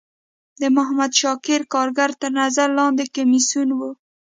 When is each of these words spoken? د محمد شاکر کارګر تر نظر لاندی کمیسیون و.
د 0.61 0.63
محمد 0.75 1.11
شاکر 1.21 1.61
کارګر 1.73 2.11
تر 2.21 2.31
نظر 2.39 2.67
لاندی 2.77 3.05
کمیسیون 3.15 3.69
و. 3.73 3.79